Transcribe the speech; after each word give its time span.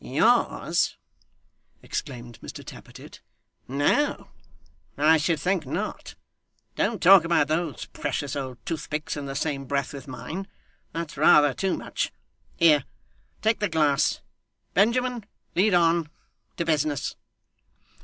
'Yours!' 0.03 0.97
exclaimed 1.83 2.39
Mr 2.41 2.65
Tappertit. 2.65 3.21
'No, 3.67 4.29
I 4.97 5.17
should 5.17 5.39
think 5.39 5.67
not. 5.67 6.15
Don't 6.75 6.99
talk 7.03 7.23
about 7.23 7.49
those 7.49 7.85
precious 7.85 8.35
old 8.35 8.57
toothpicks 8.65 9.15
in 9.15 9.27
the 9.27 9.35
same 9.35 9.65
breath 9.65 9.93
with 9.93 10.07
mine; 10.07 10.47
that's 10.91 11.17
rather 11.17 11.53
too 11.53 11.77
much. 11.77 12.11
Here. 12.57 12.83
Take 13.43 13.59
the 13.59 13.69
glass. 13.69 14.21
Benjamin. 14.73 15.23
Lead 15.53 15.75
on. 15.75 16.09
To 16.57 16.65
business! 16.65 17.15